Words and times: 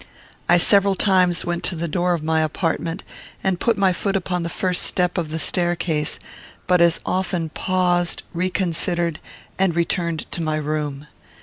I 0.49 0.57
several 0.57 0.95
times 0.95 1.45
went 1.45 1.63
to 1.65 1.75
the 1.75 1.87
door 1.87 2.15
of 2.15 2.23
my 2.23 2.41
apartment, 2.41 3.03
and 3.43 3.59
put 3.59 3.77
my 3.77 3.93
foot 3.93 4.15
upon 4.15 4.41
the 4.41 4.49
first 4.49 4.81
step 4.81 5.15
of 5.15 5.29
the 5.29 5.37
staircase, 5.37 6.17
but 6.65 6.81
as 6.81 6.99
often 7.05 7.49
paused, 7.49 8.23
reconsidered, 8.33 9.19
and 9.59 9.75
returned 9.75 10.21
to 10.31 10.41
my 10.41 10.55
room. 10.55 11.05